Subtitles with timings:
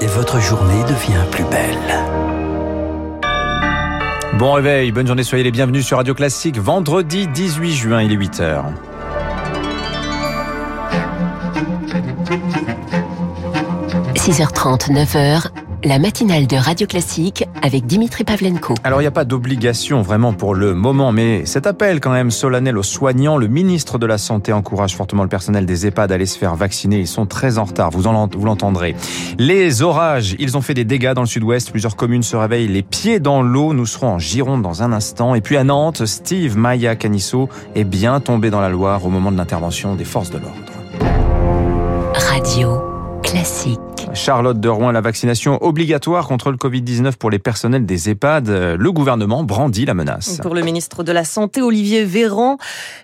[0.00, 1.76] et votre journée devient plus belle.
[4.38, 6.58] Bon réveil, bonne journée, soyez les bienvenus sur Radio Classique.
[6.58, 8.64] Vendredi 18 juin, il est 8h.–
[14.14, 15.46] 6h30, 9h,
[15.84, 18.74] la matinale de Radio Classique avec Dimitri Pavlenko.
[18.84, 22.30] Alors il n'y a pas d'obligation vraiment pour le moment, mais cet appel quand même
[22.30, 26.14] solennel aux soignants, le ministre de la Santé encourage fortement le personnel des EHPAD à
[26.16, 26.98] aller se faire vacciner.
[26.98, 28.94] Ils sont très en retard, vous, vous l'entendrez.
[29.38, 31.70] Les orages, ils ont fait des dégâts dans le sud-ouest.
[31.70, 33.72] Plusieurs communes se réveillent les pieds dans l'eau.
[33.72, 35.34] Nous serons en Gironde dans un instant.
[35.34, 39.32] Et puis à Nantes, Steve Maya Canisso est bien tombé dans la Loire au moment
[39.32, 40.56] de l'intervention des forces de l'ordre.
[42.14, 42.80] Radio
[43.22, 43.89] Classique.
[44.14, 48.48] Charlotte de Rouen, la vaccination obligatoire contre le Covid-19 pour les personnels des EHPAD.
[48.48, 50.38] Le gouvernement brandit la menace.
[50.42, 52.58] Pour le ministre de la Santé, Olivier Véran,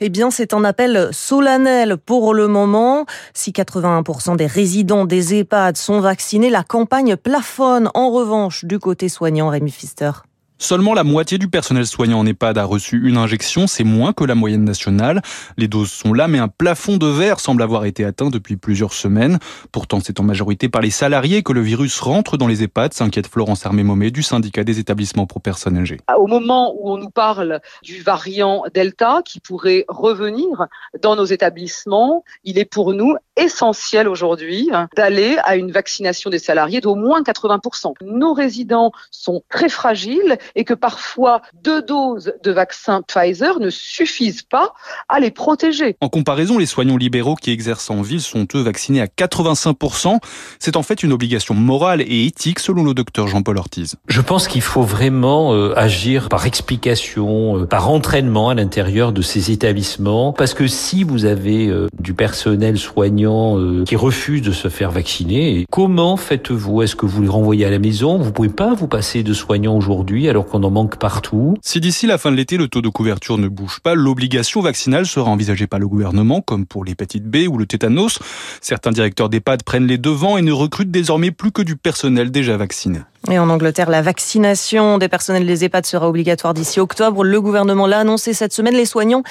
[0.00, 3.06] eh bien, c'est un appel solennel pour le moment.
[3.34, 7.90] Si 81% des résidents des EHPAD sont vaccinés, la campagne plafonne.
[7.94, 10.10] En revanche, du côté soignant, Rémi Pfister.
[10.58, 14.22] Seulement la moitié du personnel soignant en EHPAD a reçu une injection, c'est moins que
[14.22, 15.20] la moyenne nationale.
[15.56, 18.92] Les doses sont là, mais un plafond de verre semble avoir été atteint depuis plusieurs
[18.92, 19.40] semaines.
[19.72, 23.26] Pourtant, c'est en majorité par les salariés que le virus rentre dans les EHPAD, s'inquiète
[23.26, 25.98] Florence Armé-Momé du syndicat des établissements pour personnes âgées.
[26.16, 30.68] Au moment où on nous parle du variant Delta qui pourrait revenir
[31.02, 36.80] dans nos établissements, il est pour nous essentiel aujourd'hui d'aller à une vaccination des salariés
[36.80, 37.94] d'au moins 80%.
[38.02, 44.42] Nos résidents sont très fragiles et que parfois deux doses de vaccin Pfizer ne suffisent
[44.42, 44.74] pas
[45.08, 45.96] à les protéger.
[46.00, 50.18] En comparaison, les soignants libéraux qui exercent en ville sont eux vaccinés à 85%.
[50.58, 53.96] C'est en fait une obligation morale et éthique selon le docteur Jean-Paul Ortiz.
[54.08, 59.22] Je pense qu'il faut vraiment euh, agir par explication, euh, par entraînement à l'intérieur de
[59.22, 64.68] ces établissements parce que si vous avez euh, du personnel soignant qui refuse de se
[64.68, 66.82] faire vacciner, comment faites-vous?
[66.82, 68.18] Est-ce que vous les renvoyez à la maison?
[68.18, 71.58] Vous pouvez pas vous passer de soignants aujourd'hui alors qu'on en manque partout.
[71.60, 75.04] Si d'ici la fin de l'été, le taux de couverture ne bouge pas, l'obligation vaccinale
[75.04, 78.18] sera envisagée par le gouvernement, comme pour l'hépatite B ou le tétanos.
[78.62, 82.56] Certains directeurs d'EHPAD prennent les devants et ne recrutent désormais plus que du personnel déjà
[82.56, 83.00] vacciné.
[83.30, 87.22] Et en Angleterre, la vaccination des personnels des EHPAD sera obligatoire d'ici octobre.
[87.22, 88.74] Le gouvernement l'a annoncé cette semaine.
[88.74, 89.22] Les soignants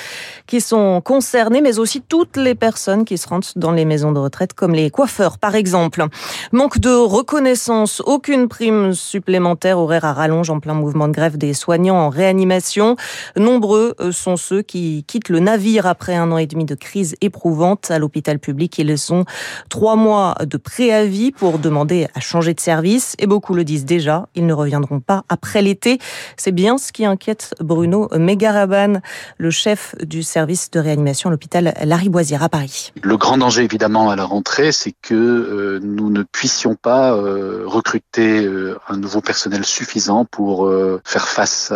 [0.47, 4.19] qui sont concernés, mais aussi toutes les personnes qui se rendent dans les maisons de
[4.19, 6.05] retraite, comme les coiffeurs, par exemple.
[6.53, 11.53] Manque de reconnaissance, aucune prime supplémentaire, horaire à rallonge en plein mouvement de grève des
[11.53, 12.95] soignants en réanimation.
[13.35, 17.15] Nombreux euh, sont ceux qui quittent le navire après un an et demi de crise
[17.19, 18.79] éprouvante à l'hôpital public.
[18.79, 19.25] Ils ont
[19.67, 24.27] trois mois de préavis pour demander à changer de service et beaucoup le disent déjà,
[24.35, 25.99] ils ne reviendront pas après l'été.
[26.37, 29.01] C'est bien ce qui inquiète Bruno Megaraban,
[29.37, 32.91] le chef du service de réanimation à l'hôpital Lariboisière à Paris.
[33.01, 37.63] Le grand danger évidemment à la rentrée, c'est que euh, nous ne puissions pas euh,
[37.65, 40.69] recruter euh, un nouveau personnel suffisant pour
[41.03, 41.71] faire face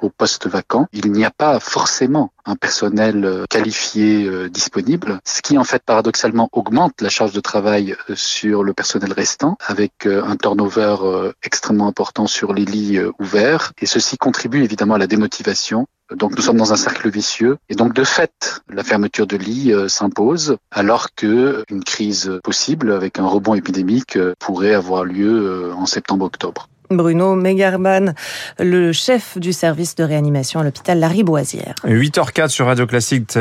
[0.00, 0.86] aux postes vacants.
[0.92, 7.00] Il n'y a pas forcément un personnel qualifié disponible, ce qui en fait paradoxalement augmente
[7.00, 10.96] la charge de travail sur le personnel restant avec un turnover
[11.46, 15.86] extrêmement important sur les lits euh, ouverts et ceci contribue évidemment à la démotivation.
[16.14, 19.72] Donc nous sommes dans un cercle vicieux et donc de fait la fermeture de lits
[19.72, 25.72] euh, s'impose alors que une crise possible avec un rebond épidémique euh, pourrait avoir lieu
[25.74, 26.68] en septembre-octobre.
[26.90, 28.14] Bruno Megarman,
[28.58, 31.74] le chef du service de réanimation à l'hôpital Lariboisière.
[31.84, 33.36] 8h04 sur Radio Classique,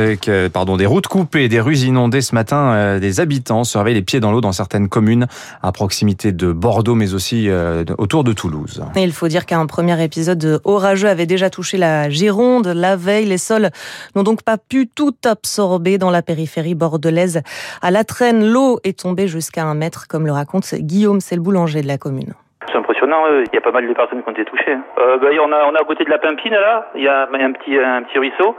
[0.54, 4.02] pardon, des routes coupées, des rues inondées ce matin, euh, des habitants se réveillent les
[4.02, 5.28] pieds dans l'eau dans certaines communes
[5.62, 8.84] à proximité de Bordeaux mais aussi euh, autour de Toulouse.
[8.96, 13.26] Et il faut dire qu'un premier épisode orageux avait déjà touché la Gironde la veille.
[13.26, 13.70] Les sols
[14.16, 17.42] n'ont donc pas pu tout absorber dans la périphérie bordelaise.
[17.82, 21.42] À la traîne, l'eau est tombée jusqu'à un mètre comme le raconte Guillaume, c'est le
[21.42, 22.34] boulanger de la commune.
[22.76, 24.76] C'est impressionnant, il y a pas mal de personnes qui ont été touchées.
[25.00, 27.22] Euh, bah, on, a, on a à côté de la Pimpine, là, il y a
[27.32, 28.58] un petit, un petit ruisseau.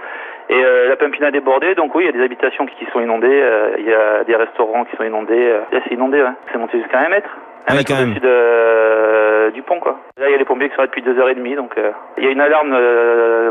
[0.49, 3.01] Et euh, la Pimpine a débordé, donc oui, il y a des habitations qui sont
[3.01, 5.53] inondées, euh, il y a des restaurants qui sont inondés.
[5.71, 6.33] Là, c'est inondé, ouais.
[6.51, 7.29] C'est monté jusqu'à un mètre.
[7.69, 9.99] Un mètre au-dessus de, du pont, quoi.
[10.19, 11.75] Là, il y a les pompiers qui sont là depuis deux heures et demie, donc
[12.17, 12.75] il y a une alarme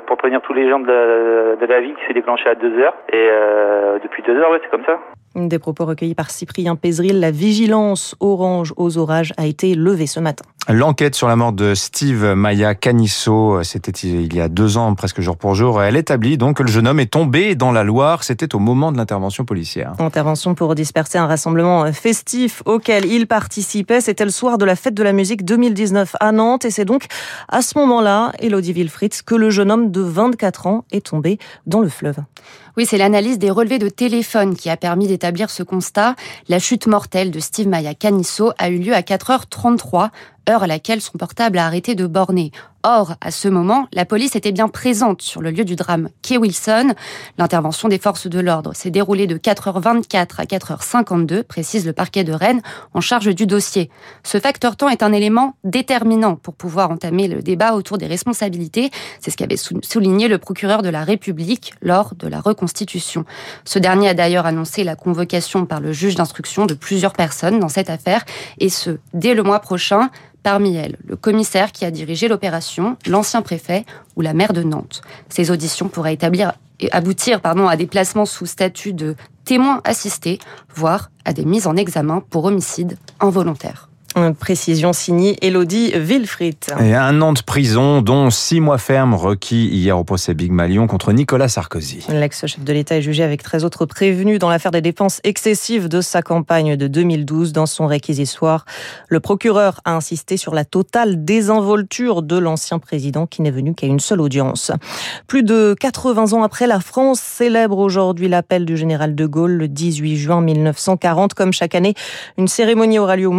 [0.07, 2.75] pour prévenir tous les gens de la, de la ville qui s'est déclenchée à deux
[2.79, 2.95] heures.
[3.13, 3.29] Et
[4.01, 4.97] depuis deux heures, ouais, c'est comme ça.
[5.35, 7.19] Des propos recueillis par Cyprien Pézril.
[7.19, 10.45] La vigilance orange aux orages a été levée ce matin.
[10.67, 15.21] L'enquête sur la mort de Steve Maya Canisso, c'était il y a deux ans, presque
[15.21, 15.83] jour pour jour.
[15.83, 18.23] Elle établit donc que le jeune homme est tombé dans la Loire.
[18.23, 19.93] C'était au moment de l'intervention policière.
[19.99, 24.01] Intervention pour disperser un rassemblement festif auquel il participait.
[24.01, 26.65] C'était le soir de la fête de la musique 2019 à Nantes.
[26.65, 27.05] Et c'est donc
[27.47, 31.81] à ce moment-là, Elodie Wilfried, que le jeune homme de 24 ans est tombé dans
[31.81, 32.17] le fleuve.
[32.75, 36.15] Oui, c'est l'analyse des relevés de téléphone qui a permis d'établir ce constat.
[36.49, 40.09] La chute mortelle de Steve Maya Canisso a eu lieu à 4h33
[40.49, 42.51] heure à laquelle son portable a arrêté de borner.
[42.87, 46.09] Or, à ce moment, la police était bien présente sur le lieu du drame.
[46.21, 46.93] Kay Wilson,
[47.39, 52.31] l'intervention des forces de l'ordre s'est déroulée de 4h24 à 4h52, précise le parquet de
[52.31, 52.61] Rennes,
[52.93, 53.89] en charge du dossier.
[54.21, 58.91] Ce facteur temps est un élément déterminant pour pouvoir entamer le débat autour des responsabilités.
[59.19, 63.25] C'est ce qu'avait souligné le procureur de la République lors de la reconstitution.
[63.63, 67.69] Ce dernier a d'ailleurs annoncé la convocation par le juge d'instruction de plusieurs personnes dans
[67.69, 68.25] cette affaire,
[68.59, 70.11] et ce, dès le mois prochain,
[70.45, 73.83] Parmi elles, le commissaire qui a dirigé l'opération, l'ancien préfet
[74.15, 75.01] ou la maire de Nantes.
[75.27, 76.19] Ces auditions pourraient
[76.91, 80.37] aboutir à des placements sous statut de témoins assistés,
[80.69, 83.89] voire à des mises en examen pour homicide involontaire.
[84.39, 86.55] Précision signée Elodie Wilfried.
[86.79, 90.87] Et un an de prison, dont six mois ferme requis hier au procès Big Malion
[90.87, 92.05] contre Nicolas Sarkozy.
[92.07, 95.99] L'ex-chef de l'État est jugé avec 13 autres prévenus dans l'affaire des dépenses excessives de
[95.99, 97.51] sa campagne de 2012.
[97.51, 98.63] Dans son réquisitoire,
[99.09, 103.87] le procureur a insisté sur la totale désinvolture de l'ancien président qui n'est venu qu'à
[103.87, 104.71] une seule audience.
[105.27, 109.67] Plus de 80 ans après, la France célèbre aujourd'hui l'appel du général de Gaulle le
[109.67, 111.33] 18 juin 1940.
[111.33, 111.95] Comme chaque année,
[112.37, 113.33] une cérémonie aura lieu au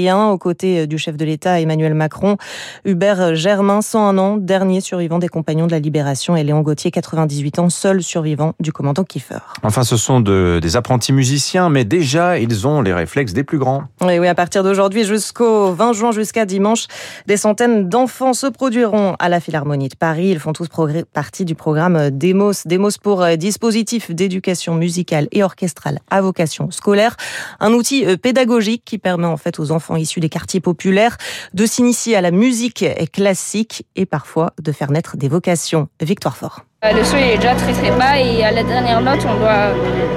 [0.00, 2.36] Mont-Valérien aux côtés du chef de l'État Emmanuel Macron.
[2.84, 7.58] Hubert Germain, 101 ans, dernier survivant des compagnons de la Libération, et Léon Gauthier, 98
[7.58, 9.38] ans, seul survivant du commandant Kiefer.
[9.62, 13.58] Enfin, ce sont de, des apprentis musiciens, mais déjà, ils ont les réflexes des plus
[13.58, 13.84] grands.
[14.00, 16.86] Oui, oui, à partir d'aujourd'hui jusqu'au 20 juin, jusqu'à dimanche,
[17.26, 20.28] des centaines d'enfants se produiront à la Philharmonie de Paris.
[20.28, 20.68] Ils font tous
[21.12, 22.52] partie du programme Demos.
[22.64, 27.16] Demos pour euh, dispositif d'éducation musicale et orchestrale à vocation scolaire.
[27.58, 31.16] Un outil euh, pédagogique qui permet en fait aux enfants issus des quartiers populaires
[31.54, 35.88] de s'initier à la musique classique et parfois de faire naître des vocations.
[36.00, 36.60] Victoire Fort.
[36.84, 39.72] Euh, le son est déjà très très bas et à la dernière note, on doit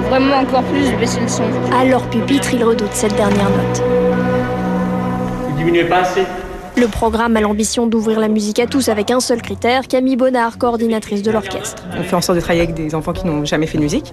[0.08, 1.44] vraiment encore plus baisser le son.
[1.72, 3.82] À leur pupitre, ils redoutent cette dernière note.
[5.48, 6.24] Vous diminuez pas assez?
[6.76, 10.58] Le programme a l'ambition d'ouvrir la musique à tous avec un seul critère, Camille Bonnard,
[10.58, 11.84] coordinatrice de l'orchestre.
[11.98, 14.12] On fait en sorte de travailler avec des enfants qui n'ont jamais fait de musique.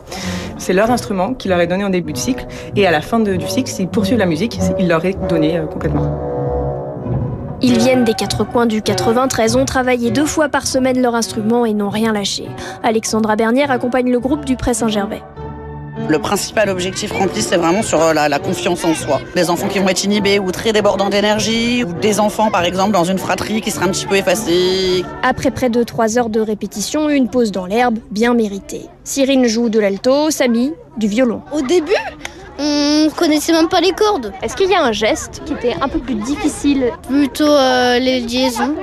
[0.57, 3.19] C'est leur instrument qui leur est donné en début de cycle et à la fin
[3.19, 6.31] du cycle, s'ils poursuivent la musique, il leur est donné euh, complètement.
[7.63, 11.65] Ils viennent des quatre coins du 93, ont travaillé deux fois par semaine leur instrument
[11.65, 12.47] et n'ont rien lâché.
[12.83, 15.21] Alexandra Bernière accompagne le groupe du Pré Saint-Gervais.
[16.07, 19.21] Le principal objectif rempli, c'est vraiment sur euh, la, confiance en soi.
[19.36, 22.92] Des enfants qui vont être inhibés ou très débordants d'énergie, ou des enfants, par exemple,
[22.92, 25.06] dans une fratrie qui sera un petit peu effacée.
[25.24, 28.86] Après près de trois heures de répétition, une pause dans l'herbe, bien méritée.
[29.03, 31.42] Cyrine joue de l'alto, Samy, du violon.
[31.53, 31.95] Au début,
[32.59, 34.33] on connaissait même pas les cordes.
[34.42, 36.92] Est-ce qu'il y a un geste qui était un peu plus difficile?
[37.07, 38.75] Plutôt euh, les liaisons.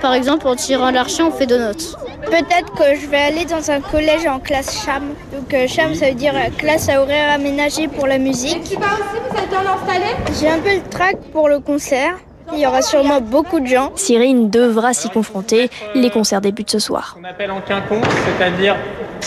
[0.00, 1.96] Par exemple, en tirant l'archer, on fait deux notes.
[2.26, 5.14] Peut-être que je vais aller dans un collège en classe CHAM.
[5.32, 8.62] Donc euh, CHAM, ça veut dire euh, classe à horaire aménagé pour la musique.
[8.62, 10.06] aussi, vous êtes installé
[10.40, 12.16] J'ai un peu le trac pour le concert.
[12.52, 13.92] Il y aura sûrement beaucoup de gens.
[13.96, 15.70] Cyrine devra s'y confronter.
[15.94, 17.16] Les concerts débutent ce soir.
[17.20, 18.76] On appelle en quinconce, c'est-à-dire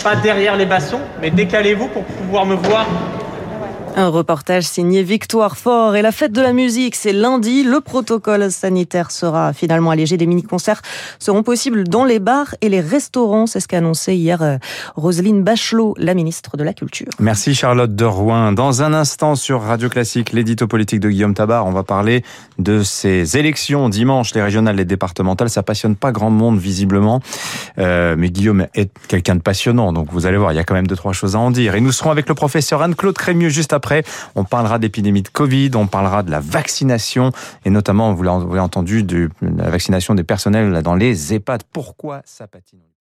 [0.02, 2.86] pas derrière les bassons, mais décalez-vous pour pouvoir me voir
[3.96, 7.62] un reportage signé Victoire Fort et la fête de la musique, c'est lundi.
[7.64, 10.16] Le protocole sanitaire sera finalement allégé.
[10.16, 10.82] Des mini-concerts
[11.18, 13.46] seront possibles dans les bars et les restaurants.
[13.46, 14.56] C'est ce qu'a annoncé hier euh,
[14.94, 17.08] Roselyne Bachelot, la ministre de la Culture.
[17.18, 18.52] Merci Charlotte de Rouen.
[18.52, 22.24] Dans un instant sur Radio Classique, l'édito politique de Guillaume Tabar, on va parler
[22.58, 25.50] de ces élections dimanche, les régionales, les départementales.
[25.50, 27.20] Ça passionne pas grand monde visiblement,
[27.80, 29.92] euh, mais Guillaume est quelqu'un de passionnant.
[29.92, 31.74] Donc vous allez voir, il y a quand même deux trois choses à en dire.
[31.74, 35.70] Et nous serons avec le professeur Anne-Claude Crémieux juste après on parlera d'épidémie de Covid,
[35.74, 37.32] on parlera de la vaccination
[37.64, 41.62] et notamment, vous l'avez entendu, de la vaccination des personnels dans les EHPAD.
[41.72, 42.89] Pourquoi ça patine